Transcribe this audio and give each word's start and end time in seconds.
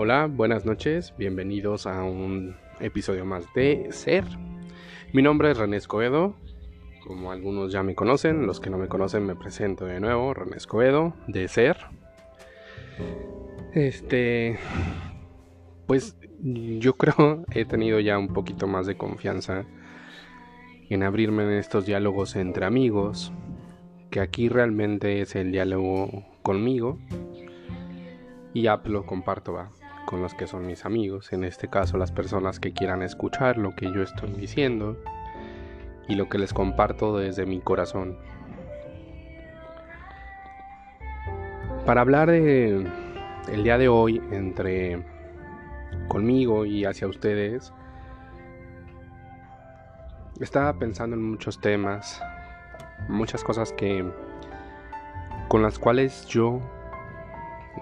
Hola, 0.00 0.26
buenas 0.26 0.64
noches, 0.64 1.12
bienvenidos 1.18 1.88
a 1.88 2.04
un 2.04 2.54
episodio 2.78 3.24
más 3.24 3.52
de 3.52 3.88
Ser. 3.90 4.22
Mi 5.12 5.22
nombre 5.22 5.50
es 5.50 5.58
René 5.58 5.76
Escobedo, 5.76 6.36
como 7.04 7.32
algunos 7.32 7.72
ya 7.72 7.82
me 7.82 7.96
conocen, 7.96 8.46
los 8.46 8.60
que 8.60 8.70
no 8.70 8.78
me 8.78 8.86
conocen 8.86 9.26
me 9.26 9.34
presento 9.34 9.86
de 9.86 9.98
nuevo, 9.98 10.34
René 10.34 10.56
Escobedo, 10.56 11.14
de 11.26 11.48
Ser. 11.48 11.78
Este, 13.74 14.60
pues 15.88 16.16
yo 16.42 16.92
creo 16.96 17.44
he 17.50 17.64
tenido 17.64 17.98
ya 17.98 18.18
un 18.18 18.28
poquito 18.28 18.68
más 18.68 18.86
de 18.86 18.96
confianza 18.96 19.64
en 20.88 21.02
abrirme 21.02 21.42
en 21.42 21.54
estos 21.54 21.86
diálogos 21.86 22.36
entre 22.36 22.66
amigos, 22.66 23.32
que 24.10 24.20
aquí 24.20 24.48
realmente 24.48 25.22
es 25.22 25.34
el 25.34 25.50
diálogo 25.50 26.24
conmigo 26.44 27.00
y 28.54 28.62
ya 28.62 28.80
lo 28.84 29.04
comparto 29.04 29.54
va 29.54 29.72
con 30.08 30.22
los 30.22 30.32
que 30.32 30.46
son 30.46 30.66
mis 30.66 30.86
amigos, 30.86 31.34
en 31.34 31.44
este 31.44 31.68
caso 31.68 31.98
las 31.98 32.12
personas 32.12 32.60
que 32.60 32.72
quieran 32.72 33.02
escuchar 33.02 33.58
lo 33.58 33.76
que 33.76 33.92
yo 33.92 34.02
estoy 34.02 34.32
diciendo 34.32 34.96
y 36.08 36.14
lo 36.14 36.30
que 36.30 36.38
les 36.38 36.54
comparto 36.54 37.18
desde 37.18 37.44
mi 37.44 37.60
corazón. 37.60 38.16
Para 41.84 42.00
hablar 42.00 42.30
de 42.30 42.86
el 43.52 43.64
día 43.64 43.76
de 43.76 43.88
hoy 43.88 44.22
entre 44.30 45.04
conmigo 46.08 46.64
y 46.64 46.86
hacia 46.86 47.06
ustedes, 47.06 47.74
estaba 50.40 50.72
pensando 50.78 51.16
en 51.16 51.22
muchos 51.22 51.60
temas, 51.60 52.22
muchas 53.10 53.44
cosas 53.44 53.74
que 53.74 54.10
con 55.48 55.60
las 55.60 55.78
cuales 55.78 56.24
yo 56.28 56.62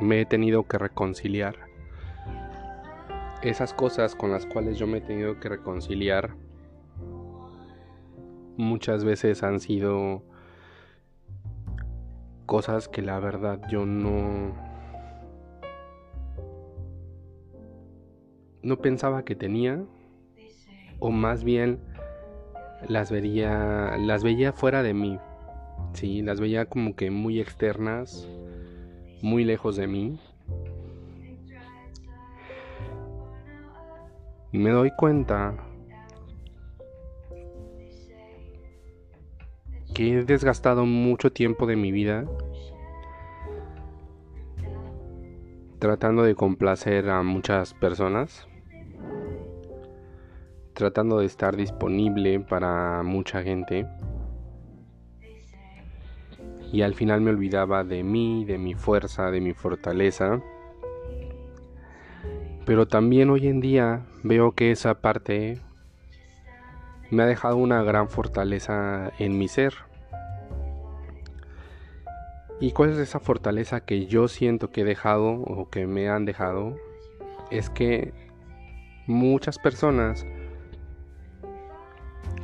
me 0.00 0.22
he 0.22 0.26
tenido 0.26 0.64
que 0.64 0.76
reconciliar. 0.76 1.65
Esas 3.42 3.72
cosas 3.74 4.14
con 4.14 4.30
las 4.30 4.46
cuales 4.46 4.78
yo 4.78 4.86
me 4.86 4.98
he 4.98 5.00
tenido 5.00 5.38
que 5.38 5.48
reconciliar 5.48 6.34
muchas 8.56 9.04
veces 9.04 9.42
han 9.42 9.60
sido 9.60 10.22
cosas 12.46 12.88
que 12.88 13.02
la 13.02 13.20
verdad 13.20 13.60
yo 13.68 13.84
no 13.84 14.54
no 18.62 18.78
pensaba 18.78 19.24
que 19.24 19.36
tenía 19.36 19.84
o 20.98 21.10
más 21.10 21.44
bien 21.44 21.80
las 22.88 23.10
veía 23.10 23.96
las 23.98 24.22
veía 24.22 24.52
fuera 24.52 24.82
de 24.82 24.94
mí. 24.94 25.18
Sí, 25.92 26.22
las 26.22 26.40
veía 26.40 26.66
como 26.66 26.94
que 26.94 27.10
muy 27.10 27.40
externas, 27.40 28.28
muy 29.22 29.44
lejos 29.44 29.76
de 29.76 29.86
mí. 29.86 30.18
Y 34.52 34.58
me 34.58 34.70
doy 34.70 34.90
cuenta 34.96 35.54
que 39.94 40.18
he 40.18 40.24
desgastado 40.24 40.86
mucho 40.86 41.32
tiempo 41.32 41.66
de 41.66 41.76
mi 41.76 41.90
vida 41.90 42.24
tratando 45.78 46.22
de 46.22 46.34
complacer 46.34 47.10
a 47.10 47.22
muchas 47.22 47.74
personas, 47.74 48.48
tratando 50.72 51.18
de 51.18 51.26
estar 51.26 51.56
disponible 51.56 52.40
para 52.40 53.02
mucha 53.02 53.42
gente 53.42 53.86
y 56.72 56.82
al 56.82 56.94
final 56.94 57.20
me 57.20 57.30
olvidaba 57.30 57.84
de 57.84 58.02
mí, 58.02 58.44
de 58.44 58.58
mi 58.58 58.74
fuerza, 58.74 59.30
de 59.30 59.40
mi 59.40 59.52
fortaleza. 59.52 60.42
Pero 62.66 62.88
también 62.88 63.30
hoy 63.30 63.46
en 63.46 63.60
día 63.60 64.02
veo 64.24 64.50
que 64.52 64.72
esa 64.72 65.00
parte 65.00 65.60
me 67.12 67.22
ha 67.22 67.26
dejado 67.26 67.56
una 67.56 67.84
gran 67.84 68.10
fortaleza 68.10 69.12
en 69.20 69.38
mi 69.38 69.46
ser. 69.46 69.74
¿Y 72.58 72.72
cuál 72.72 72.90
es 72.90 72.98
esa 72.98 73.20
fortaleza 73.20 73.80
que 73.80 74.06
yo 74.06 74.26
siento 74.26 74.72
que 74.72 74.80
he 74.80 74.84
dejado 74.84 75.30
o 75.30 75.70
que 75.70 75.86
me 75.86 76.08
han 76.08 76.24
dejado? 76.24 76.76
Es 77.52 77.70
que 77.70 78.12
muchas 79.06 79.58
personas, 79.60 80.26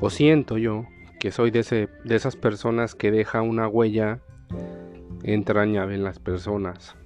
o 0.00 0.08
siento 0.08 0.56
yo, 0.56 0.86
que 1.18 1.32
soy 1.32 1.50
de, 1.50 1.60
ese, 1.60 1.88
de 2.04 2.14
esas 2.14 2.36
personas 2.36 2.94
que 2.94 3.10
deja 3.10 3.42
una 3.42 3.66
huella 3.66 4.20
entrañable 5.24 5.96
en 5.96 6.04
las 6.04 6.20
personas. 6.20 6.96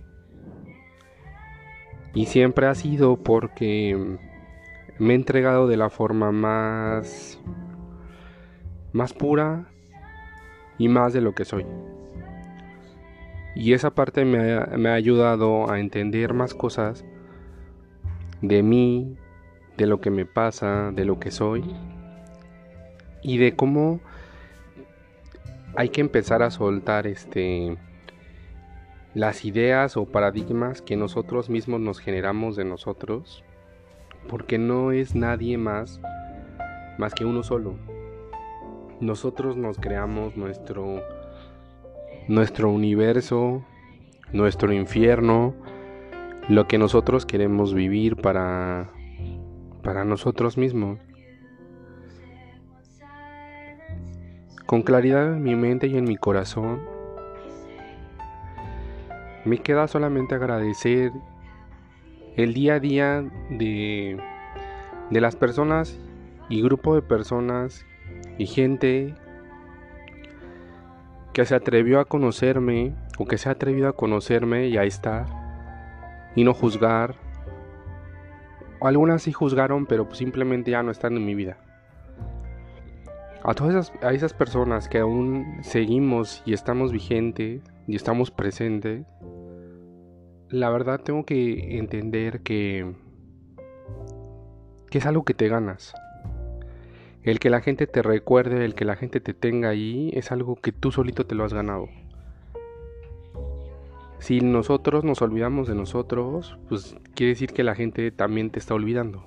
Y 2.16 2.24
siempre 2.24 2.66
ha 2.66 2.74
sido 2.74 3.18
porque 3.18 4.18
me 4.98 5.12
he 5.12 5.16
entregado 5.16 5.68
de 5.68 5.76
la 5.76 5.90
forma 5.90 6.32
más 6.32 7.38
más 8.94 9.12
pura 9.12 9.66
y 10.78 10.88
más 10.88 11.12
de 11.12 11.20
lo 11.20 11.34
que 11.34 11.44
soy. 11.44 11.66
Y 13.54 13.74
esa 13.74 13.90
parte 13.90 14.24
me 14.24 14.54
ha, 14.54 14.64
me 14.78 14.88
ha 14.88 14.94
ayudado 14.94 15.70
a 15.70 15.78
entender 15.78 16.32
más 16.32 16.54
cosas 16.54 17.04
de 18.40 18.62
mí, 18.62 19.18
de 19.76 19.86
lo 19.86 20.00
que 20.00 20.08
me 20.08 20.24
pasa, 20.24 20.92
de 20.92 21.04
lo 21.04 21.20
que 21.20 21.30
soy 21.30 21.64
y 23.20 23.36
de 23.36 23.54
cómo 23.56 24.00
hay 25.76 25.90
que 25.90 26.00
empezar 26.00 26.42
a 26.42 26.50
soltar 26.50 27.06
este 27.06 27.76
las 29.16 29.46
ideas 29.46 29.96
o 29.96 30.04
paradigmas 30.04 30.82
que 30.82 30.94
nosotros 30.94 31.48
mismos 31.48 31.80
nos 31.80 32.00
generamos 32.00 32.54
de 32.54 32.66
nosotros, 32.66 33.42
porque 34.28 34.58
no 34.58 34.92
es 34.92 35.14
nadie 35.14 35.56
más 35.56 36.02
más 36.98 37.14
que 37.14 37.24
uno 37.24 37.42
solo. 37.42 37.78
Nosotros 39.00 39.56
nos 39.56 39.78
creamos 39.78 40.36
nuestro 40.36 41.00
nuestro 42.28 42.70
universo, 42.70 43.64
nuestro 44.34 44.70
infierno, 44.74 45.54
lo 46.50 46.68
que 46.68 46.76
nosotros 46.76 47.24
queremos 47.24 47.72
vivir 47.72 48.16
para 48.16 48.90
para 49.82 50.04
nosotros 50.04 50.58
mismos. 50.58 50.98
Con 54.66 54.82
claridad 54.82 55.32
en 55.32 55.42
mi 55.42 55.54
mente 55.54 55.86
y 55.86 55.96
en 55.96 56.04
mi 56.04 56.18
corazón, 56.18 56.95
me 59.46 59.58
queda 59.58 59.86
solamente 59.86 60.34
agradecer 60.34 61.12
el 62.36 62.52
día 62.52 62.74
a 62.74 62.80
día 62.80 63.24
de, 63.50 64.20
de 65.10 65.20
las 65.20 65.36
personas 65.36 65.98
y 66.48 66.62
grupo 66.62 66.94
de 66.94 67.02
personas 67.02 67.86
y 68.38 68.46
gente 68.46 69.14
que 71.32 71.44
se 71.44 71.54
atrevió 71.54 72.00
a 72.00 72.04
conocerme 72.04 72.94
o 73.18 73.24
que 73.24 73.38
se 73.38 73.48
ha 73.48 73.52
atrevido 73.52 73.88
a 73.88 73.92
conocerme 73.94 74.66
y 74.68 74.76
a 74.76 74.84
estar 74.84 75.26
y 76.34 76.44
no 76.44 76.52
juzgar. 76.52 77.14
Algunas 78.80 79.22
sí 79.22 79.32
juzgaron, 79.32 79.86
pero 79.86 80.12
simplemente 80.12 80.72
ya 80.72 80.82
no 80.82 80.90
están 80.90 81.16
en 81.16 81.24
mi 81.24 81.34
vida 81.34 81.56
a 83.46 83.54
todas 83.54 83.74
esas, 83.74 84.02
a 84.02 84.12
esas 84.12 84.32
personas 84.32 84.88
que 84.88 84.98
aún 84.98 85.58
seguimos 85.62 86.42
y 86.44 86.52
estamos 86.52 86.90
vigentes 86.90 87.62
y 87.86 87.94
estamos 87.94 88.32
presentes, 88.32 89.06
la 90.60 90.70
verdad 90.70 91.00
tengo 91.00 91.24
que 91.24 91.78
entender 91.78 92.40
que, 92.40 92.94
que 94.90 94.98
es 94.98 95.06
algo 95.06 95.24
que 95.24 95.34
te 95.34 95.48
ganas. 95.48 95.94
El 97.22 97.40
que 97.40 97.50
la 97.50 97.60
gente 97.60 97.86
te 97.86 98.02
recuerde, 98.02 98.64
el 98.64 98.74
que 98.74 98.84
la 98.84 98.96
gente 98.96 99.20
te 99.20 99.34
tenga 99.34 99.68
ahí, 99.68 100.10
es 100.14 100.32
algo 100.32 100.56
que 100.56 100.72
tú 100.72 100.92
solito 100.92 101.26
te 101.26 101.34
lo 101.34 101.44
has 101.44 101.52
ganado. 101.52 101.88
Si 104.18 104.40
nosotros 104.40 105.04
nos 105.04 105.20
olvidamos 105.22 105.68
de 105.68 105.74
nosotros, 105.74 106.56
pues 106.68 106.96
quiere 107.14 107.30
decir 107.34 107.52
que 107.52 107.62
la 107.62 107.74
gente 107.74 108.10
también 108.10 108.50
te 108.50 108.58
está 108.58 108.74
olvidando. 108.74 109.24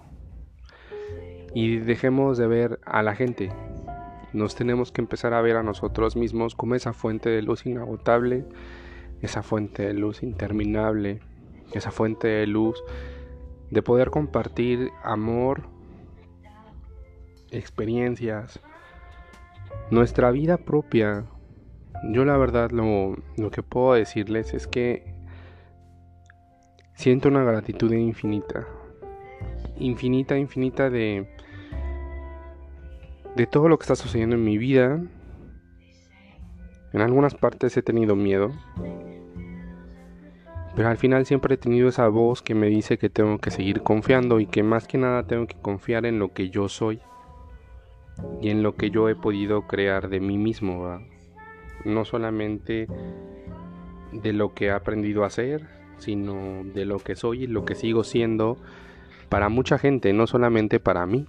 Y 1.54 1.78
dejemos 1.78 2.38
de 2.38 2.48
ver 2.48 2.80
a 2.86 3.04
la 3.04 3.16
gente, 3.16 3.52
nos 4.34 4.56
tenemos 4.56 4.92
que 4.92 5.02
empezar 5.02 5.34
a 5.34 5.42
ver 5.42 5.58
a 5.58 5.64
nosotros 5.64 6.16
mismos 6.16 6.56
como 6.56 6.76
esa 6.76 6.94
fuente 6.94 7.30
de 7.30 7.42
luz 7.42 7.66
inagotable, 7.66 8.46
esa 9.22 9.44
fuente 9.44 9.84
de 9.84 9.94
luz 9.94 10.24
interminable, 10.24 11.20
esa 11.74 11.92
fuente 11.92 12.28
de 12.28 12.48
luz 12.48 12.82
de 13.70 13.82
poder 13.82 14.10
compartir 14.10 14.90
amor, 15.04 15.64
experiencias, 17.52 18.60
nuestra 19.92 20.32
vida 20.32 20.58
propia. 20.58 21.26
Yo 22.12 22.26
la 22.26 22.38
verdad 22.38 22.72
lo, 22.72 23.16
lo 23.38 23.52
que 23.52 23.62
puedo 23.62 23.94
decirles 23.94 24.54
es 24.54 24.68
que 24.68 25.14
siento 26.96 27.28
una 27.30 27.44
gratitud 27.44 27.92
infinita, 27.92 28.68
infinita, 29.78 30.38
infinita 30.38 30.90
de 30.90 31.28
de 33.36 33.48
todo 33.48 33.70
lo 33.70 33.78
que 33.78 33.84
está 33.84 33.96
sucediendo 33.96 34.36
en 34.36 34.44
mi 34.44 34.58
vida. 34.58 35.02
En 36.92 37.02
algunas 37.02 37.36
partes 37.36 37.78
he 37.78 37.82
tenido 37.82 38.16
miedo. 38.16 38.52
Pero 40.80 40.88
al 40.88 40.98
final 40.98 41.26
siempre 41.26 41.56
he 41.56 41.58
tenido 41.58 41.90
esa 41.90 42.08
voz 42.08 42.42
que 42.42 42.56
me 42.56 42.68
dice 42.68 42.98
que 42.98 43.10
tengo 43.10 43.38
que 43.40 43.52
seguir 43.52 43.82
confiando 43.82 44.40
y 44.40 44.46
que 44.46 44.64
más 44.64 44.88
que 44.88 44.98
nada 44.98 45.28
tengo 45.28 45.46
que 45.46 45.58
confiar 45.58 46.06
en 46.06 46.20
lo 46.20 46.32
que 46.32 46.50
yo 46.52 46.70
soy 46.70 47.02
y 48.42 48.48
en 48.48 48.64
lo 48.64 48.76
que 48.76 48.90
yo 48.90 49.10
he 49.10 49.16
podido 49.16 49.68
crear 49.68 50.08
de 50.08 50.22
mí 50.22 50.38
mismo. 50.38 51.02
No 51.84 52.06
solamente 52.06 52.88
de 54.14 54.32
lo 54.32 54.54
que 54.54 54.68
he 54.68 54.72
aprendido 54.72 55.26
a 55.26 55.28
hacer, 55.28 55.68
sino 55.98 56.64
de 56.64 56.86
lo 56.86 57.00
que 57.00 57.18
soy 57.18 57.44
y 57.44 57.48
lo 57.48 57.66
que 57.66 57.76
sigo 57.76 58.06
siendo 58.06 58.56
para 59.28 59.50
mucha 59.50 59.78
gente, 59.78 60.14
no 60.14 60.28
solamente 60.28 60.80
para 60.80 61.06
mí. 61.06 61.28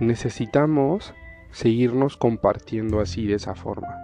Necesitamos 0.00 1.14
seguirnos 1.50 2.16
compartiendo 2.16 3.00
así 3.00 3.26
de 3.26 3.34
esa 3.34 3.54
forma. 3.54 3.96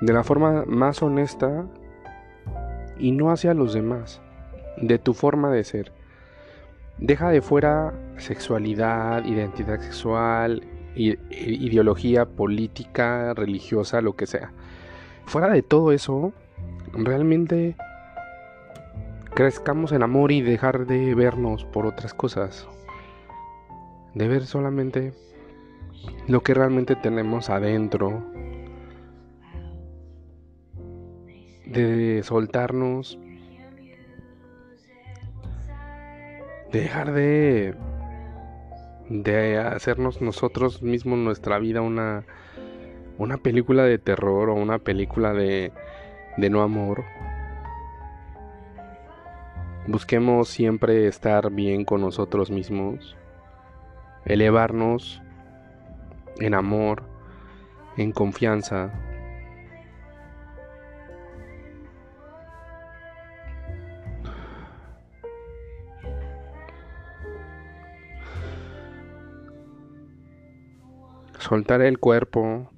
De 0.00 0.12
la 0.12 0.22
forma 0.22 0.64
más 0.66 1.02
honesta 1.02 1.66
y 2.98 3.12
no 3.12 3.30
hacia 3.30 3.54
los 3.54 3.72
demás. 3.72 4.20
De 4.76 4.98
tu 4.98 5.14
forma 5.14 5.50
de 5.50 5.64
ser. 5.64 5.92
Deja 6.98 7.30
de 7.30 7.42
fuera 7.42 7.94
sexualidad, 8.16 9.24
identidad 9.24 9.80
sexual, 9.80 10.62
ideología 10.94 12.24
política, 12.24 13.34
religiosa, 13.34 14.00
lo 14.00 14.14
que 14.16 14.26
sea. 14.26 14.52
Fuera 15.26 15.48
de 15.48 15.62
todo 15.62 15.92
eso, 15.92 16.32
realmente 16.92 17.76
crezcamos 19.34 19.92
en 19.92 20.02
amor 20.02 20.32
y 20.32 20.40
dejar 20.40 20.86
de 20.86 21.14
vernos 21.14 21.64
por 21.64 21.84
otras 21.84 22.14
cosas 22.14 22.66
de 24.16 24.28
ver 24.28 24.46
solamente 24.46 25.12
lo 26.26 26.42
que 26.42 26.54
realmente 26.54 26.96
tenemos 26.96 27.50
adentro, 27.50 28.24
de 31.66 32.22
soltarnos, 32.24 33.18
de 36.72 36.80
dejar 36.80 37.12
de 37.12 37.74
de 39.10 39.58
hacernos 39.58 40.20
nosotros 40.22 40.82
mismos 40.82 41.18
nuestra 41.18 41.58
vida 41.58 41.82
una 41.82 42.24
una 43.18 43.36
película 43.36 43.84
de 43.84 43.98
terror 43.98 44.48
o 44.48 44.54
una 44.54 44.78
película 44.78 45.34
de 45.34 45.72
de 46.38 46.50
no 46.50 46.62
amor. 46.62 47.04
Busquemos 49.86 50.48
siempre 50.48 51.06
estar 51.06 51.50
bien 51.50 51.84
con 51.84 52.00
nosotros 52.00 52.50
mismos 52.50 53.14
elevarnos 54.26 55.22
en 56.38 56.54
amor, 56.54 57.04
en 57.96 58.12
confianza. 58.12 58.92
Soltar 71.38 71.80
el 71.80 71.98
cuerpo. 72.00 72.68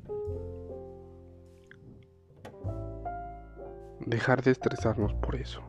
Dejar 4.05 4.43
de 4.43 4.51
estresarnos 4.51 5.15
por 5.15 5.37
eso. 5.37 5.63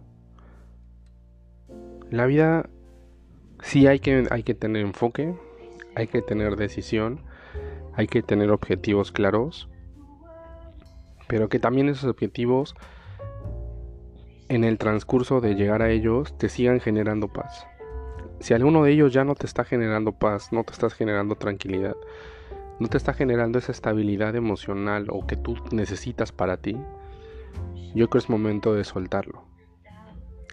La 2.10 2.26
vida 2.26 2.70
sí 3.62 3.88
hay 3.88 4.00
que, 4.00 4.28
hay 4.32 4.44
que 4.44 4.54
tener 4.54 4.86
enfoque, 4.86 5.36
hay 5.96 6.08
que 6.08 6.22
tener 6.22 6.56
decisión, 6.56 7.22
hay 7.94 8.08
que 8.08 8.22
tener 8.22 8.52
objetivos 8.52 9.12
claros, 9.12 9.70
pero 11.28 11.50
que 11.50 11.60
también 11.60 11.90
esos 11.90 12.10
objetivos 12.10 12.76
en 14.48 14.64
el 14.64 14.78
transcurso 14.78 15.42
de 15.42 15.56
llegar 15.56 15.82
a 15.82 15.92
ellos 15.92 16.38
te 16.38 16.50
sigan 16.50 16.80
generando 16.80 17.28
paz. 17.28 17.68
Si 18.40 18.54
alguno 18.54 18.84
de 18.84 18.92
ellos 18.92 19.14
ya 19.14 19.24
no 19.24 19.36
te 19.36 19.46
está 19.46 19.64
generando 19.64 20.14
paz, 20.14 20.52
no 20.54 20.64
te 20.64 20.72
estás 20.72 20.94
generando 20.94 21.36
tranquilidad, 21.36 21.96
no 22.80 22.88
te 22.88 22.98
está 22.98 23.14
generando 23.14 23.60
esa 23.60 23.72
estabilidad 23.72 24.36
emocional 24.36 25.08
o 25.10 25.28
que 25.28 25.36
tú 25.36 25.56
necesitas 25.72 26.32
para 26.32 26.58
ti, 26.58 26.78
yo 27.94 28.08
creo 28.08 28.10
que 28.10 28.18
es 28.20 28.30
momento 28.30 28.74
de 28.74 28.86
soltarlo. 28.86 29.44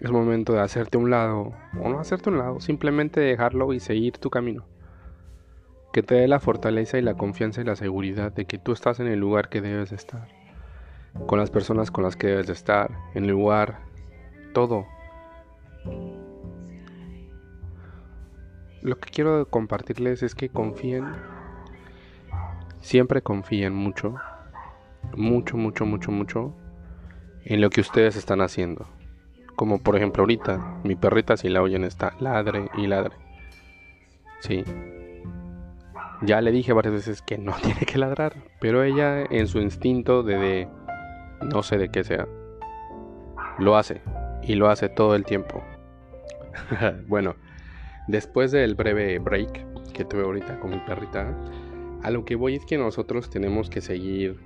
Es 0.01 0.11
momento 0.11 0.53
de 0.53 0.59
hacerte 0.59 0.97
un 0.97 1.09
lado 1.09 1.53
o 1.81 1.89
no 1.89 1.99
hacerte 1.99 2.29
un 2.29 2.37
lado, 2.37 2.59
simplemente 2.59 3.19
dejarlo 3.19 3.73
y 3.73 3.79
seguir 3.79 4.17
tu 4.19 4.29
camino 4.29 4.65
que 5.97 6.03
te 6.03 6.13
dé 6.13 6.27
la 6.27 6.39
fortaleza 6.39 6.99
y 6.99 7.01
la 7.01 7.15
confianza 7.15 7.61
y 7.61 7.63
la 7.63 7.75
seguridad 7.75 8.31
de 8.31 8.45
que 8.45 8.59
tú 8.59 8.71
estás 8.71 8.99
en 8.99 9.07
el 9.07 9.19
lugar 9.19 9.49
que 9.49 9.61
debes 9.61 9.89
de 9.89 9.95
estar, 9.95 10.27
con 11.25 11.39
las 11.39 11.49
personas 11.49 11.89
con 11.89 12.03
las 12.03 12.15
que 12.15 12.27
debes 12.27 12.45
de 12.45 12.53
estar, 12.53 12.91
en 13.15 13.23
el 13.23 13.31
lugar, 13.31 13.79
todo. 14.53 14.85
Lo 18.83 18.99
que 18.99 19.09
quiero 19.09 19.47
compartirles 19.47 20.21
es 20.21 20.35
que 20.35 20.49
confíen, 20.49 21.13
siempre 22.79 23.23
confíen 23.23 23.73
mucho, 23.73 24.17
mucho, 25.15 25.57
mucho, 25.57 25.87
mucho, 25.87 26.11
mucho 26.11 26.53
en 27.43 27.59
lo 27.59 27.71
que 27.71 27.81
ustedes 27.81 28.17
están 28.17 28.41
haciendo. 28.41 28.85
Como 29.55 29.81
por 29.81 29.95
ejemplo 29.95 30.21
ahorita, 30.21 30.79
mi 30.83 30.95
perrita 30.95 31.37
si 31.37 31.49
la 31.49 31.63
oyen 31.63 31.83
está 31.83 32.13
ladre 32.19 32.69
y 32.77 32.85
ladre. 32.85 33.15
Sí, 34.41 34.63
ya 36.21 36.41
le 36.41 36.51
dije 36.51 36.73
varias 36.73 36.93
veces 36.93 37.21
que 37.21 37.37
no 37.37 37.53
tiene 37.61 37.81
que 37.81 37.97
ladrar, 37.97 38.35
pero 38.59 38.83
ella 38.83 39.23
en 39.23 39.47
su 39.47 39.59
instinto 39.59 40.23
de, 40.23 40.67
no 41.41 41.63
sé 41.63 41.77
de 41.77 41.89
qué 41.89 42.03
sea, 42.03 42.27
lo 43.59 43.75
hace 43.77 44.01
y 44.43 44.55
lo 44.55 44.69
hace 44.69 44.89
todo 44.89 45.15
el 45.15 45.25
tiempo. 45.25 45.63
bueno, 47.07 47.35
después 48.07 48.51
del 48.51 48.75
breve 48.75 49.19
break 49.19 49.91
que 49.93 50.05
tuve 50.05 50.23
ahorita 50.23 50.59
con 50.59 50.71
mi 50.71 50.79
perrita, 50.79 51.35
a 52.03 52.11
lo 52.11 52.25
que 52.25 52.35
voy 52.35 52.55
es 52.55 52.65
que 52.65 52.77
nosotros 52.77 53.29
tenemos 53.29 53.69
que 53.69 53.81
seguir 53.81 54.39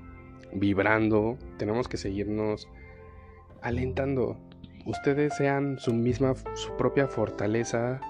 vibrando, 0.53 1.38
tenemos 1.57 1.88
que 1.88 1.97
seguirnos 1.97 2.67
alentando. 3.62 4.38
Ustedes 4.85 5.35
sean 5.35 5.77
su 5.77 5.94
misma, 5.94 6.33
su 6.56 6.75
propia 6.75 7.07
fortaleza, 7.07 8.01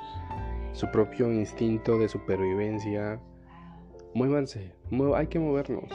su 0.73 0.89
propio 0.91 1.31
instinto 1.31 1.97
de 1.97 2.07
supervivencia, 2.07 3.19
Muévanse, 4.13 4.73
hay 5.15 5.27
que 5.27 5.39
movernos. 5.39 5.89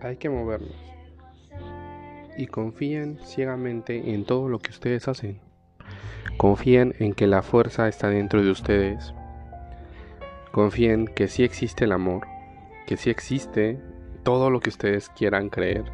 Hay 0.00 0.16
que 0.16 0.28
movernos. 0.28 0.76
Y 2.36 2.46
confíen 2.46 3.18
ciegamente 3.24 4.12
en 4.12 4.26
todo 4.26 4.50
lo 4.50 4.58
que 4.58 4.70
ustedes 4.70 5.08
hacen. 5.08 5.40
Confíen 6.36 6.94
en 6.98 7.14
que 7.14 7.26
la 7.26 7.42
fuerza 7.42 7.88
está 7.88 8.08
dentro 8.10 8.42
de 8.42 8.50
ustedes. 8.50 9.14
Confíen 10.52 11.06
que 11.06 11.26
sí 11.26 11.42
existe 11.42 11.86
el 11.86 11.92
amor, 11.92 12.26
que 12.86 12.98
sí 12.98 13.08
existe 13.08 13.80
todo 14.24 14.50
lo 14.50 14.60
que 14.60 14.68
ustedes 14.68 15.08
quieran 15.08 15.48
creer. 15.48 15.84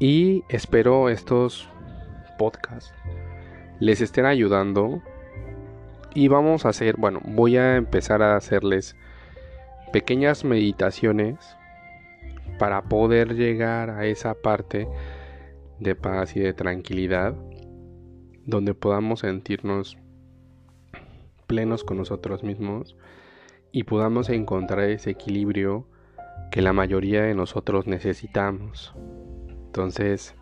Y 0.00 0.44
espero 0.48 1.08
estos 1.08 1.68
podcasts 2.36 2.92
les 3.80 4.00
estén 4.00 4.26
ayudando. 4.26 5.02
Y 6.14 6.28
vamos 6.28 6.64
a 6.64 6.70
hacer, 6.70 6.96
bueno, 6.96 7.20
voy 7.24 7.56
a 7.56 7.76
empezar 7.76 8.22
a 8.22 8.36
hacerles 8.36 8.96
pequeñas 9.92 10.44
meditaciones 10.44 11.36
para 12.58 12.82
poder 12.82 13.34
llegar 13.34 13.90
a 13.90 14.06
esa 14.06 14.34
parte 14.34 14.88
de 15.78 15.94
paz 15.94 16.36
y 16.36 16.40
de 16.40 16.54
tranquilidad 16.54 17.34
donde 18.46 18.74
podamos 18.74 19.20
sentirnos 19.20 19.98
plenos 21.46 21.84
con 21.84 21.98
nosotros 21.98 22.42
mismos 22.42 22.96
y 23.72 23.84
podamos 23.84 24.30
encontrar 24.30 24.88
ese 24.88 25.10
equilibrio 25.10 25.86
que 26.50 26.62
la 26.62 26.72
mayoría 26.72 27.22
de 27.22 27.34
nosotros 27.34 27.86
necesitamos. 27.86 28.94
Entonces, 29.66 30.34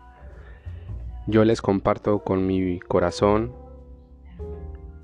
yo 1.27 1.43
les 1.43 1.61
comparto 1.61 2.19
con 2.19 2.45
mi 2.45 2.79
corazón. 2.79 3.53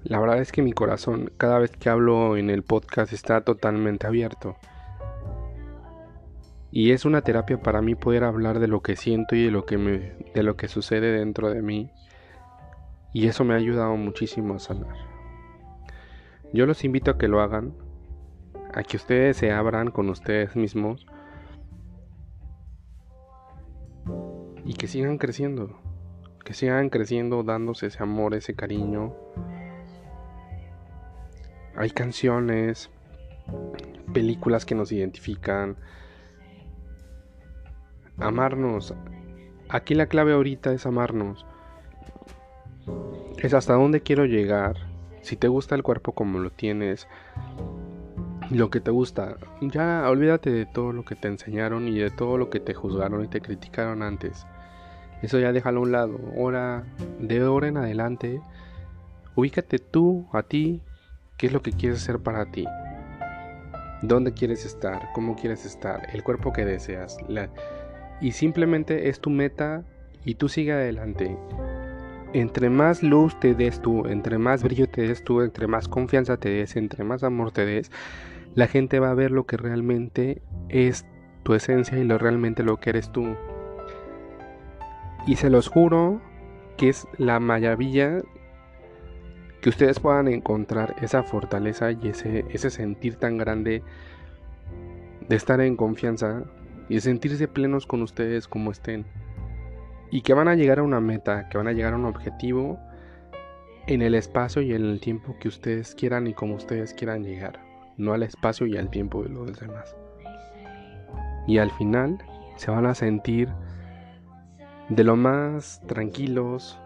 La 0.04 0.20
verdad 0.20 0.40
es 0.40 0.52
que 0.52 0.62
mi 0.62 0.72
corazón 0.72 1.32
cada 1.38 1.58
vez 1.60 1.72
que 1.72 1.90
hablo 1.90 2.38
en 2.38 2.50
el 2.50 2.64
podcast 2.64 3.14
está 3.14 3.42
totalmente 3.42 4.08
abierto. 4.08 4.56
Y 6.72 6.92
es 6.92 7.06
una 7.06 7.22
terapia 7.22 7.62
para 7.62 7.82
mí 7.82 7.96
poder 7.96 8.24
hablar 8.24 8.60
de 8.60 8.68
lo 8.68 8.82
que 8.82 8.96
siento 8.96 9.36
y 9.36 9.46
de 9.46 9.52
lo 9.52 9.66
que 9.66 9.78
me 9.78 10.16
de 10.34 10.44
lo 10.44 10.56
que 10.56 10.68
sucede 10.68 11.12
dentro 11.12 11.50
de 11.50 11.62
mí. 11.62 11.92
Y 13.14 13.28
eso 13.28 13.44
me 13.44 13.54
ha 13.54 13.58
ayudado 13.58 13.96
muchísimo 13.98 14.56
a 14.56 14.60
sanar. 14.60 14.96
Yo 16.54 16.66
los 16.66 16.84
invito 16.84 17.12
a 17.12 17.18
que 17.18 17.28
lo 17.28 17.42
hagan, 17.42 17.74
a 18.74 18.84
que 18.84 18.98
ustedes 18.98 19.38
se 19.38 19.52
abran 19.52 19.92
con 19.92 20.10
ustedes 20.10 20.56
mismos 20.56 21.06
y 24.64 24.74
que 24.74 24.88
sigan 24.88 25.18
creciendo, 25.18 25.80
que 26.44 26.54
sigan 26.54 26.90
creciendo 26.90 27.44
dándose 27.44 27.88
ese 27.88 28.02
amor, 28.04 28.34
ese 28.34 28.54
cariño. 28.54 29.14
Hay 31.76 31.90
canciones, 31.92 32.90
películas 34.14 34.66
que 34.66 34.76
nos 34.76 34.92
identifican. 34.92 35.78
Amarnos. 38.18 38.94
Aquí 39.70 39.96
la 39.96 40.08
clave 40.08 40.34
ahorita 40.34 40.74
es 40.74 40.86
amarnos. 40.86 41.46
Es 43.38 43.54
hasta 43.54 43.74
dónde 43.74 44.02
quiero 44.02 44.26
llegar. 44.26 44.76
Si 45.22 45.36
te 45.36 45.48
gusta 45.48 45.76
el 45.76 45.84
cuerpo 45.84 46.14
como 46.14 46.40
lo 46.40 46.52
tienes, 46.52 47.08
lo 48.50 48.70
que 48.70 48.82
te 48.82 48.92
gusta, 48.92 49.38
ya 49.62 50.10
olvídate 50.10 50.52
de 50.52 50.66
todo 50.66 50.92
lo 50.92 51.06
que 51.06 51.16
te 51.16 51.30
enseñaron 51.30 51.88
y 51.88 52.00
de 52.00 52.12
todo 52.12 52.38
lo 52.38 52.50
que 52.50 52.60
te 52.60 52.74
juzgaron 52.74 53.24
y 53.24 53.28
te 53.28 53.40
criticaron 53.40 54.04
antes. 54.04 54.46
Eso 55.22 55.40
ya 55.40 55.52
déjalo 55.52 55.80
a 55.80 55.84
un 55.84 55.92
lado. 55.92 56.20
Ahora, 56.36 56.84
de 57.20 57.40
ahora 57.40 57.68
en 57.68 57.78
adelante, 57.78 58.42
ubícate 59.36 59.80
tú, 59.80 60.28
a 60.34 60.44
ti, 60.44 60.82
qué 61.38 61.48
es 61.48 61.54
lo 61.54 61.62
que 61.62 61.72
quieres 61.72 62.02
hacer 62.02 62.20
para 62.20 62.46
ti. 62.52 62.66
¿Dónde 64.02 64.34
quieres 64.34 64.66
estar? 64.66 65.10
¿Cómo 65.14 65.36
quieres 65.36 65.66
estar? 65.66 66.08
El 66.12 66.24
cuerpo 66.24 66.52
que 66.52 66.66
deseas. 66.66 67.18
Y 68.20 68.32
simplemente 68.32 69.10
es 69.10 69.20
tu 69.20 69.30
meta 69.30 69.84
y 70.26 70.36
tú 70.36 70.50
sigue 70.50 70.74
adelante. 70.74 71.38
Entre 72.34 72.70
más 72.70 73.04
luz 73.04 73.40
te 73.40 73.54
des 73.54 73.82
tú, 73.82 74.08
entre 74.08 74.38
más 74.38 74.64
brillo 74.64 74.88
te 74.88 75.02
des 75.02 75.24
tú, 75.24 75.42
entre 75.42 75.68
más 75.68 75.88
confianza 75.88 76.38
te 76.38 76.50
des, 76.50 76.76
entre 76.78 77.04
más 77.04 77.24
amor 77.24 77.52
te 77.52 77.66
des, 77.66 77.92
la 78.56 78.68
gente 78.68 79.00
va 79.00 79.12
a 79.12 79.16
ver 79.16 79.32
lo 79.32 79.46
que 79.46 79.58
realmente 79.58 80.42
es 80.70 81.06
tu 81.44 81.54
esencia 81.54 81.98
y 81.98 82.04
lo 82.04 82.18
realmente 82.18 82.64
lo 82.64 82.78
que 82.78 82.92
eres 82.92 83.12
tú. 83.12 83.36
Y 85.28 85.36
se 85.36 85.50
los 85.50 85.68
juro 85.68 86.22
que 86.78 86.90
es 86.90 87.08
la 87.18 87.40
maravilla 87.40 88.22
que 89.62 89.70
ustedes 89.70 90.00
puedan 90.00 90.28
encontrar 90.28 90.96
esa 91.02 91.22
fortaleza 91.22 91.92
y 91.92 92.08
ese, 92.08 92.46
ese 92.50 92.70
sentir 92.72 93.16
tan 93.16 93.38
grande 93.38 93.84
de 95.30 95.36
estar 95.36 95.62
en 95.62 95.76
confianza 95.76 96.44
y 96.90 96.96
de 96.96 97.02
sentirse 97.02 97.48
plenos 97.48 97.86
con 97.86 98.02
ustedes 98.02 98.48
como 98.48 98.72
estén. 98.72 99.06
Y 100.10 100.22
que 100.22 100.34
van 100.34 100.48
a 100.48 100.56
llegar 100.56 100.80
a 100.80 100.84
una 100.84 101.00
meta, 101.00 101.48
que 101.48 101.58
van 101.58 101.68
a 101.68 101.72
llegar 101.72 101.94
a 101.94 101.98
un 101.98 102.06
objetivo 102.06 102.80
en 103.88 104.02
el 104.02 104.16
espacio 104.16 104.62
y 104.62 104.74
en 104.74 104.86
el 104.86 105.00
tiempo 105.00 105.36
que 105.40 105.48
ustedes 105.48 105.96
quieran 105.96 106.28
y 106.28 106.34
como 106.34 106.56
ustedes 106.56 106.94
quieran 106.94 107.24
llegar, 107.24 107.60
no 107.98 108.14
al 108.14 108.24
espacio 108.24 108.66
y 108.66 108.78
al 108.78 108.90
tiempo 108.90 109.24
de 109.24 109.30
los 109.30 109.60
demás. 109.60 109.96
Y 111.48 111.60
al 111.60 111.72
final 111.72 112.18
se 112.58 112.72
van 112.72 112.86
a 112.86 112.94
sentir 112.96 113.50
de 114.92 115.06
lo 115.06 115.16
más 115.16 115.82
tranquilos, 115.88 116.78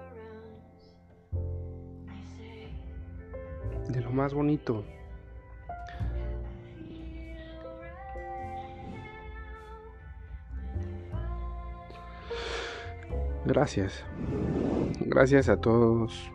de 3.89 3.99
lo 3.99 4.11
más 4.11 4.31
bonito. 4.35 4.85
Gracias. 13.43 14.05
Gracias 14.99 15.49
a 15.49 15.57
todos. 15.57 16.31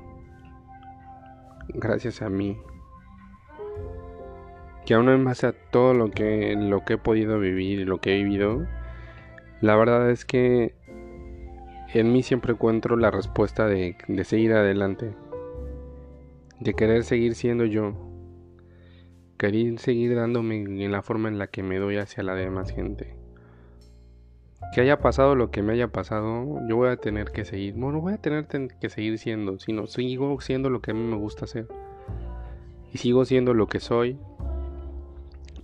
Gracias 1.68 2.20
a 2.20 2.28
mí. 2.28 2.58
Que 4.84 4.94
aún 4.94 5.08
en 5.08 5.24
base 5.24 5.46
a 5.46 5.52
todo 5.52 5.94
lo 5.94 6.10
que, 6.10 6.56
lo 6.56 6.84
que 6.84 6.94
he 6.94 6.98
podido 6.98 7.38
vivir 7.38 7.78
y 7.78 7.84
lo 7.84 8.00
que 8.00 8.14
he 8.14 8.24
vivido, 8.24 8.66
la 9.60 9.76
verdad 9.76 10.10
es 10.10 10.24
que 10.24 10.79
en 11.94 12.12
mí 12.12 12.22
siempre 12.22 12.52
encuentro 12.52 12.96
la 12.96 13.10
respuesta 13.10 13.66
de, 13.66 13.96
seguir 14.24 14.52
adelante, 14.52 15.14
de 16.60 16.74
querer 16.74 17.04
seguir 17.04 17.34
siendo 17.34 17.64
yo, 17.64 17.94
querer 19.38 19.78
seguir 19.78 20.14
dándome 20.14 20.56
en 20.56 20.92
la 20.92 21.02
forma 21.02 21.28
en 21.28 21.38
la 21.38 21.48
que 21.48 21.62
me 21.62 21.78
doy 21.78 21.96
hacia 21.96 22.22
la 22.22 22.34
demás 22.34 22.70
gente. 22.70 23.16
Que 24.72 24.82
haya 24.82 25.00
pasado 25.00 25.34
lo 25.34 25.50
que 25.50 25.62
me 25.62 25.72
haya 25.72 25.88
pasado, 25.88 26.60
yo 26.68 26.76
voy 26.76 26.90
a 26.90 26.96
tener 26.96 27.32
que 27.32 27.44
seguir, 27.44 27.74
bueno, 27.74 28.00
voy 28.00 28.12
a 28.12 28.18
tener 28.18 28.46
que 28.46 28.88
seguir 28.88 29.18
siendo, 29.18 29.58
sino 29.58 29.86
sigo 29.88 30.40
siendo 30.40 30.70
lo 30.70 30.80
que 30.80 30.92
a 30.92 30.94
mí 30.94 31.02
me 31.02 31.16
gusta 31.16 31.46
hacer. 31.46 31.66
Y 32.92 32.98
sigo 32.98 33.24
siendo 33.24 33.54
lo 33.54 33.66
que 33.66 33.80
soy. 33.80 34.18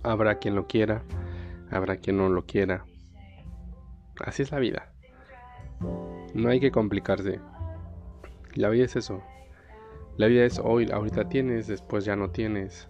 Habrá 0.03 0.39
quien 0.39 0.55
lo 0.55 0.67
quiera, 0.67 1.03
habrá 1.69 1.97
quien 1.97 2.17
no 2.17 2.29
lo 2.29 2.45
quiera. 2.45 2.85
Así 4.19 4.43
es 4.43 4.51
la 4.51 4.59
vida. 4.59 4.91
No 6.33 6.49
hay 6.49 6.59
que 6.59 6.71
complicarse. 6.71 7.39
La 8.53 8.69
vida 8.69 8.85
es 8.85 8.95
eso. 8.95 9.21
La 10.17 10.27
vida 10.27 10.45
es 10.45 10.59
hoy, 10.59 10.89
ahorita 10.91 11.29
tienes, 11.29 11.67
después 11.67 12.05
ya 12.05 12.15
no 12.15 12.31
tienes. 12.31 12.89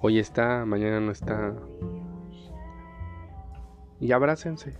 Hoy 0.00 0.18
está, 0.18 0.64
mañana 0.64 1.00
no 1.00 1.12
está. 1.12 1.54
Y 4.00 4.12
abrácense. 4.12 4.74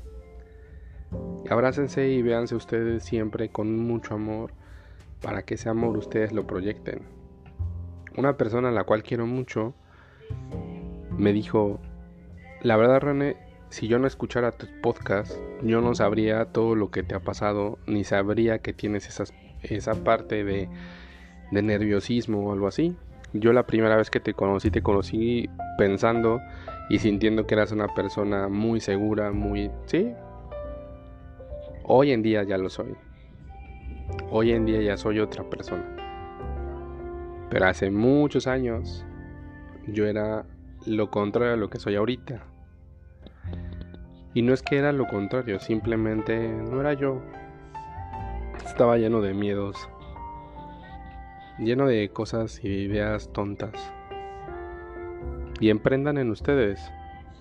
Abrácense 1.51 2.09
y 2.09 2.23
véanse 2.23 2.55
ustedes 2.55 3.05
siempre 3.05 3.51
con 3.51 3.79
mucho 3.79 4.15
amor 4.15 4.53
para 5.23 5.43
que 5.43 5.55
ese 5.55 5.69
amor 5.69 5.97
ustedes 5.97 6.33
lo 6.33 6.47
proyecten. 6.47 7.03
Una 8.17 8.37
persona 8.37 8.69
a 8.69 8.73
la 8.73 8.85
cual 8.85 9.03
quiero 9.03 9.27
mucho 9.27 9.75
me 11.17 11.33
dijo, 11.33 11.81
la 12.63 12.77
verdad 12.77 13.01
René, 13.01 13.37
si 13.69 13.89
yo 13.89 13.99
no 13.99 14.07
escuchara 14.07 14.53
tus 14.53 14.69
podcasts, 14.69 15.41
yo 15.63 15.81
no 15.81 15.95
sabría 15.95 16.47
todo 16.47 16.75
lo 16.75 16.91
que 16.91 17.03
te 17.03 17.15
ha 17.15 17.21
pasado, 17.21 17.79
ni 17.87 18.05
sabría 18.05 18.59
que 18.59 18.73
tienes 18.73 19.09
esa 19.63 19.95
parte 20.05 20.45
de, 20.45 20.69
de 21.51 21.63
nerviosismo 21.63 22.47
o 22.47 22.53
algo 22.53 22.69
así. 22.69 22.97
Yo 23.33 23.53
la 23.53 23.67
primera 23.67 23.97
vez 23.97 24.11
que 24.11 24.21
te 24.21 24.35
conocí, 24.35 24.71
te 24.71 24.83
conocí 24.83 25.49
pensando 25.79 26.41
y 26.89 26.99
sintiendo 26.99 27.47
que 27.47 27.55
eras 27.55 27.73
una 27.73 27.89
persona 27.95 28.49
muy 28.49 28.81
segura, 28.81 29.33
muy... 29.33 29.71
Sí. 29.87 30.13
Hoy 31.85 32.13
en 32.13 32.23
día 32.23 32.45
ya 32.45 32.57
lo 32.57 32.71
soy. 32.71 32.95
Hoy 34.31 34.53
en 34.53 34.65
día 34.65 34.81
ya 34.81 34.97
soy 34.97 35.19
otra 35.21 35.45
persona. 35.45 35.85
Pero 37.51 37.67
hace 37.67 37.91
muchos 37.91 38.47
años 38.47 39.05
yo 39.87 40.07
era 40.07 40.45
lo 40.87 41.11
contrario 41.11 41.55
a 41.55 41.57
lo 41.57 41.69
que 41.69 41.79
soy 41.79 41.97
ahorita. 41.97 42.43
Y 44.37 44.43
no 44.43 44.53
es 44.53 44.63
que 44.63 44.77
era 44.77 44.93
lo 44.93 45.07
contrario, 45.07 45.59
simplemente 45.61 46.47
no 46.47 46.83
era 46.83 46.93
yo. 46.93 47.23
Estaba 48.67 48.99
lleno 48.99 49.23
de 49.23 49.33
miedos, 49.33 49.89
lleno 51.59 51.87
de 51.87 52.11
cosas 52.11 52.63
y 52.63 52.69
ideas 52.69 53.33
tontas. 53.33 53.73
Y 55.59 55.71
emprendan 55.71 56.19
en 56.19 56.31
ustedes. 56.31 56.93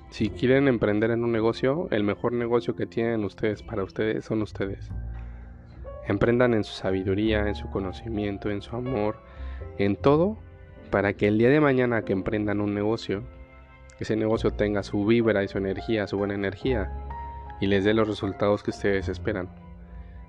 Si 0.09 0.29
quieren 0.29 0.69
emprender 0.69 1.11
en 1.11 1.25
un 1.25 1.33
negocio, 1.33 1.89
el 1.91 2.05
mejor 2.05 2.31
negocio 2.31 2.77
que 2.77 2.85
tienen 2.85 3.25
ustedes 3.25 3.61
para 3.61 3.83
ustedes 3.83 4.23
son 4.23 4.41
ustedes. 4.41 4.89
Emprendan 6.07 6.53
en 6.53 6.63
su 6.63 6.75
sabiduría, 6.75 7.45
en 7.45 7.55
su 7.55 7.69
conocimiento, 7.71 8.49
en 8.49 8.61
su 8.61 8.73
amor, 8.73 9.17
en 9.77 9.97
todo, 9.97 10.37
para 10.91 11.11
que 11.11 11.27
el 11.27 11.39
día 11.39 11.49
de 11.49 11.59
mañana 11.59 12.03
que 12.03 12.13
emprendan 12.13 12.61
un 12.61 12.73
negocio, 12.73 13.25
ese 13.99 14.15
negocio 14.15 14.51
tenga 14.51 14.83
su 14.83 15.05
vibra 15.05 15.43
y 15.43 15.47
su 15.47 15.57
energía, 15.57 16.07
su 16.07 16.17
buena 16.17 16.33
energía, 16.33 16.91
y 17.61 17.67
les 17.67 17.83
dé 17.83 17.93
los 17.93 18.07
resultados 18.07 18.63
que 18.63 18.71
ustedes 18.71 19.07
esperan. 19.09 19.49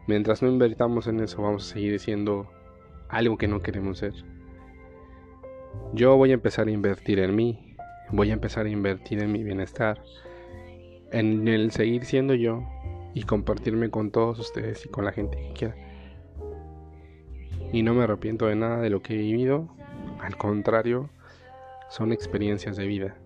Mientras 0.06 0.42
no 0.42 0.48
invertamos 0.48 1.08
en 1.08 1.20
eso, 1.20 1.42
vamos 1.42 1.68
a 1.68 1.74
seguir 1.74 1.98
siendo 1.98 2.48
algo 3.08 3.36
que 3.36 3.48
no 3.48 3.60
queremos 3.60 3.98
ser. 3.98 4.14
Yo 5.92 6.16
voy 6.16 6.30
a 6.30 6.34
empezar 6.34 6.68
a 6.68 6.70
invertir 6.70 7.18
en 7.18 7.34
mí, 7.34 7.76
voy 8.10 8.30
a 8.30 8.34
empezar 8.34 8.66
a 8.66 8.70
invertir 8.70 9.22
en 9.22 9.32
mi 9.32 9.42
bienestar, 9.42 10.00
en 11.10 11.48
el 11.48 11.70
seguir 11.72 12.04
siendo 12.04 12.34
yo 12.34 12.62
y 13.14 13.22
compartirme 13.22 13.90
con 13.90 14.10
todos 14.10 14.38
ustedes 14.38 14.84
y 14.86 14.88
con 14.88 15.04
la 15.04 15.12
gente 15.12 15.36
que 15.38 15.52
quiera. 15.52 15.76
Y 17.72 17.82
no 17.82 17.94
me 17.94 18.04
arrepiento 18.04 18.46
de 18.46 18.56
nada 18.56 18.80
de 18.80 18.90
lo 18.90 19.02
que 19.02 19.14
he 19.14 19.18
vivido, 19.18 19.68
al 20.20 20.36
contrario, 20.36 21.10
son 21.88 22.12
experiencias 22.12 22.76
de 22.76 22.86
vida. 22.86 23.16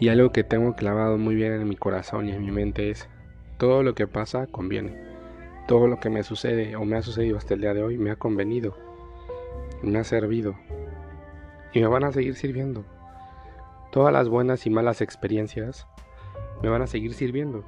Y 0.00 0.10
algo 0.10 0.30
que 0.30 0.44
tengo 0.44 0.74
clavado 0.74 1.18
muy 1.18 1.34
bien 1.34 1.52
en 1.52 1.68
mi 1.68 1.74
corazón 1.74 2.28
y 2.28 2.32
en 2.32 2.44
mi 2.44 2.52
mente 2.52 2.90
es, 2.90 3.08
todo 3.56 3.82
lo 3.82 3.94
que 3.96 4.06
pasa 4.06 4.46
conviene. 4.46 4.96
Todo 5.66 5.88
lo 5.88 5.98
que 5.98 6.08
me 6.08 6.22
sucede 6.22 6.76
o 6.76 6.84
me 6.84 6.96
ha 6.96 7.02
sucedido 7.02 7.36
hasta 7.36 7.54
el 7.54 7.62
día 7.62 7.74
de 7.74 7.82
hoy 7.82 7.98
me 7.98 8.12
ha 8.12 8.16
convenido, 8.16 8.76
me 9.82 9.98
ha 9.98 10.04
servido 10.04 10.54
y 11.72 11.80
me 11.80 11.88
van 11.88 12.04
a 12.04 12.12
seguir 12.12 12.36
sirviendo. 12.36 12.84
Todas 13.90 14.12
las 14.12 14.28
buenas 14.28 14.66
y 14.66 14.70
malas 14.70 15.00
experiencias 15.00 15.86
me 16.62 16.68
van 16.68 16.82
a 16.82 16.86
seguir 16.86 17.12
sirviendo. 17.12 17.64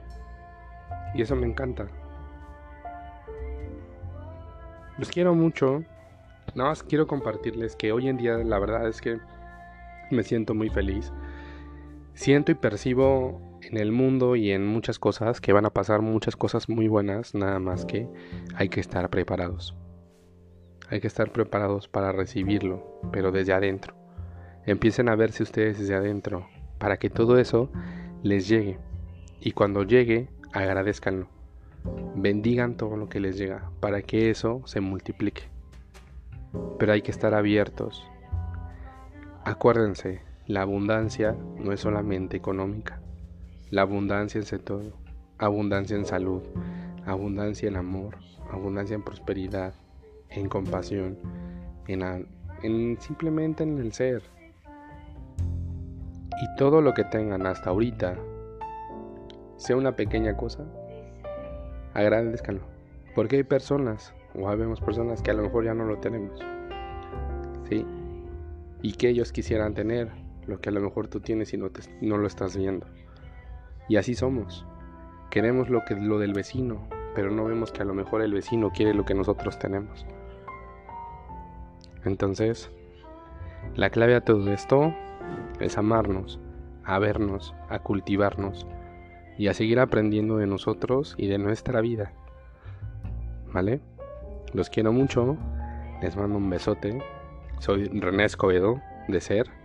Y 1.15 1.23
eso 1.23 1.35
me 1.35 1.47
encanta. 1.47 1.89
Los 4.99 5.11
quiero 5.11 5.35
mucho. 5.35 5.83
Nada 6.55 6.71
más 6.71 6.85
quiero 6.85 7.09
compartirles 7.09 7.75
que 7.75 7.91
hoy 7.91 8.09
en 8.09 8.19
día 8.19 8.37
la 8.39 8.59
verdad 8.61 8.87
es 8.87 9.01
que 9.01 9.19
me 10.11 10.23
siento 10.23 10.55
muy 10.55 10.69
feliz 10.69 11.13
siento 12.21 12.53
y 12.53 12.55
percibo 12.55 13.41
en 13.63 13.79
el 13.79 13.93
mundo 13.93 14.37
y 14.37 14.51
en 14.51 14.67
muchas 14.67 14.99
cosas, 14.99 15.41
que 15.41 15.55
van 15.55 15.65
a 15.65 15.71
pasar 15.71 16.03
muchas 16.03 16.37
cosas 16.37 16.69
muy 16.69 16.87
buenas, 16.87 17.35
nada 17.35 17.59
más 17.61 17.87
que 17.87 18.09
hay 18.55 18.69
que 18.69 18.81
estar 18.81 19.09
preparados. 19.09 19.75
Hay 20.91 21.01
que 21.01 21.07
estar 21.07 21.33
preparados 21.33 21.89
para 21.89 22.13
recibirlo, 22.13 23.01
pero 23.11 23.33
desde 23.33 23.55
adentro. 23.55 23.95
Empiecen 24.67 25.09
a 25.09 25.17
verse 25.17 25.43
ustedes 25.43 25.79
desde 25.79 25.95
adentro, 25.95 26.47
para 26.77 26.99
que 26.99 27.09
todo 27.09 27.39
eso 27.39 27.71
les 28.23 28.47
llegue. 28.49 28.79
Y 29.41 29.53
cuando 29.53 29.83
llegue, 29.85 30.29
agradezcanlo. 30.53 31.27
Bendigan 32.17 32.77
todo 32.77 32.99
lo 32.99 33.09
que 33.09 33.21
les 33.21 33.39
llega, 33.39 33.71
para 33.81 34.03
que 34.03 34.29
eso 34.29 34.61
se 34.67 34.83
multiplique. 34.83 35.45
Pero 36.79 36.93
hay 36.93 37.01
que 37.01 37.13
estar 37.13 37.33
abiertos. 37.33 38.07
Acuérdense, 39.47 40.21
la 40.51 40.63
abundancia 40.63 41.37
no 41.59 41.73
es 41.73 41.81
solamente 41.81 42.37
económica 42.37 43.01
la 43.71 43.83
abundancia 43.83 44.41
en 44.41 44.65
todo, 44.65 44.93
abundancia 45.39 45.97
en 45.97 46.05
salud, 46.05 46.43
abundancia 47.07 47.69
en 47.69 47.77
amor, 47.77 48.17
abundancia 48.51 48.97
en 48.97 49.03
prosperidad, 49.03 49.75
en 50.29 50.49
compasión, 50.49 51.17
en, 51.87 52.27
en 52.65 53.01
simplemente 53.01 53.63
en 53.63 53.79
el 53.79 53.93
ser. 53.93 54.23
Y 56.43 56.57
todo 56.57 56.81
lo 56.81 56.95
que 56.95 57.05
tengan 57.05 57.47
hasta 57.47 57.71
ahorita, 57.71 58.17
sea 59.57 59.77
una 59.77 59.95
pequeña 59.95 60.37
cosa, 60.37 60.65
agradezcanlo. 61.95 62.63
Porque 63.15 63.37
hay 63.37 63.45
personas, 63.45 64.13
o 64.35 64.49
habemos 64.49 64.81
personas 64.81 65.23
que 65.23 65.31
a 65.31 65.35
lo 65.35 65.45
mejor 65.45 65.65
ya 65.65 65.75
no 65.75 65.85
lo 65.85 65.99
tenemos. 65.99 66.41
¿Sí? 67.69 67.87
Y 68.83 68.95
que 68.95 69.11
ellos 69.11 69.31
quisieran 69.31 69.75
tener 69.75 70.11
lo 70.51 70.61
que 70.61 70.69
a 70.69 70.73
lo 70.73 70.81
mejor 70.81 71.09
tú 71.09 71.21
tienes 71.21 71.55
y 71.55 71.57
no, 71.57 71.71
no 72.03 72.19
lo 72.19 72.27
estás 72.27 72.57
viendo. 72.57 72.87
Y 73.89 73.97
así 73.97 74.15
somos. 74.15 74.67
Queremos 75.31 75.71
lo 75.71 75.85
que 75.85 75.95
lo 75.95 76.19
del 76.19 76.35
vecino, 76.35 76.89
pero 77.15 77.31
no 77.31 77.45
vemos 77.45 77.73
que 77.73 77.83
a 77.83 77.85
lo 77.87 77.95
mejor 77.95 78.21
el 78.21 78.35
vecino 78.35 78.71
quiere 78.71 78.93
lo 78.93 79.05
que 79.05 79.15
nosotros 79.15 79.59
tenemos. 79.59 80.05
Entonces, 82.05 82.71
la 83.77 83.91
clave 83.91 84.17
a 84.17 84.23
todo 84.23 84.53
esto 84.53 84.93
es 85.61 85.79
amarnos, 85.79 86.41
a 86.85 86.99
vernos, 86.99 87.55
a 87.69 87.79
cultivarnos 87.79 88.67
y 89.39 89.49
a 89.49 89.55
seguir 89.55 89.79
aprendiendo 89.79 90.37
de 90.37 90.47
nosotros 90.47 91.15
y 91.17 91.29
de 91.29 91.39
nuestra 91.39 91.81
vida. 91.81 92.13
¿Vale? 93.53 93.81
Los 94.53 94.69
quiero 94.69 94.93
mucho, 94.93 95.37
les 96.03 96.17
mando 96.17 96.39
un 96.39 96.51
besote. 96.51 97.01
Soy 97.61 97.85
René 97.85 98.25
Escobedo 98.25 98.81
de 99.07 99.21
Ser 99.21 99.60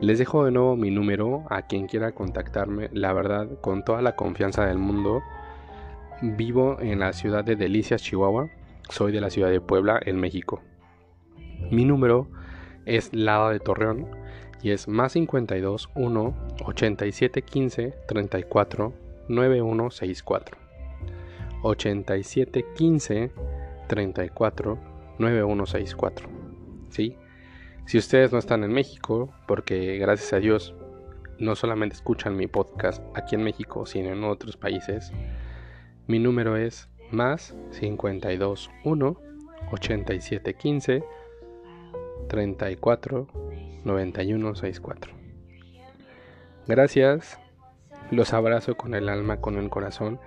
les 0.00 0.18
dejo 0.18 0.44
de 0.44 0.50
nuevo 0.50 0.76
mi 0.76 0.90
número 0.90 1.44
a 1.50 1.62
quien 1.62 1.86
quiera 1.86 2.12
contactarme, 2.12 2.90
la 2.92 3.12
verdad, 3.12 3.48
con 3.60 3.84
toda 3.84 4.02
la 4.02 4.16
confianza 4.16 4.66
del 4.66 4.78
mundo. 4.78 5.22
Vivo 6.20 6.78
en 6.80 7.00
la 7.00 7.12
ciudad 7.12 7.44
de 7.44 7.56
Delicias, 7.56 8.02
Chihuahua. 8.02 8.50
Soy 8.90 9.12
de 9.12 9.20
la 9.20 9.30
ciudad 9.30 9.50
de 9.50 9.60
Puebla, 9.60 10.00
en 10.04 10.18
México. 10.18 10.62
Mi 11.70 11.84
número 11.84 12.28
es 12.84 13.14
Lada 13.14 13.50
de 13.50 13.60
Torreón 13.60 14.06
y 14.62 14.70
es 14.70 14.88
más 14.88 15.12
52 15.12 15.90
1 15.94 16.34
87 16.64 17.42
15 17.42 17.94
34 18.06 18.92
9164. 19.28 20.58
87 21.62 22.64
15 22.76 23.32
34 23.88 24.78
9164. 25.18 26.28
¿Sí? 26.90 27.16
Si 27.86 27.98
ustedes 27.98 28.32
no 28.32 28.38
están 28.38 28.64
en 28.64 28.72
México, 28.72 29.30
porque 29.46 29.98
gracias 29.98 30.32
a 30.32 30.38
Dios 30.38 30.74
no 31.38 31.54
solamente 31.54 31.94
escuchan 31.94 32.34
mi 32.34 32.46
podcast 32.46 33.02
aquí 33.14 33.34
en 33.34 33.44
México, 33.44 33.84
sino 33.84 34.10
en 34.10 34.24
otros 34.24 34.56
países, 34.56 35.12
mi 36.06 36.18
número 36.18 36.56
es 36.56 36.88
más 37.10 37.54
521 37.78 39.20
8715 39.70 41.04
34 42.28 43.28
91 43.84 44.54
64. 44.54 45.12
Gracias, 46.66 47.38
los 48.10 48.32
abrazo 48.32 48.78
con 48.78 48.94
el 48.94 49.10
alma, 49.10 49.42
con 49.42 49.58
el 49.58 49.68
corazón. 49.68 50.18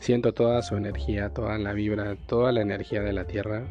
Siento 0.00 0.34
toda 0.34 0.62
su 0.62 0.76
energía, 0.76 1.32
toda 1.32 1.58
la 1.58 1.74
vibra, 1.74 2.16
toda 2.26 2.50
la 2.50 2.60
energía 2.60 3.02
de 3.02 3.12
la 3.12 3.24
tierra. 3.26 3.68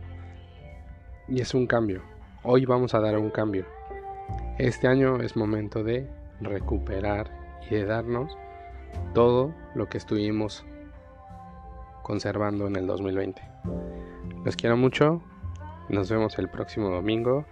Y 1.28 1.42
es 1.42 1.54
un 1.54 1.68
cambio 1.68 2.13
Hoy 2.46 2.66
vamos 2.66 2.94
a 2.94 3.00
dar 3.00 3.18
un 3.18 3.30
cambio. 3.30 3.66
Este 4.58 4.90
año 4.90 5.22
es 5.22 5.38
momento 5.38 5.82
de 5.82 6.10
recuperar 6.42 7.32
y 7.66 7.76
de 7.76 7.86
darnos 7.86 8.38
todo 9.14 9.54
lo 9.76 9.88
que 9.88 9.98
estuvimos 9.98 10.66
conservando 12.02 12.68
en 12.68 12.76
el 12.76 12.86
2020. 12.86 13.42
Los 14.44 14.58
quiero 14.58 14.76
mucho. 14.76 15.22
Nos 15.88 16.10
vemos 16.10 16.38
el 16.38 16.50
próximo 16.50 16.90
domingo. 16.90 17.46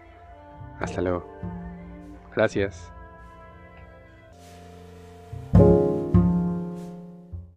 Hasta 0.82 1.02
luego. 1.02 1.26
Gracias. 2.36 2.92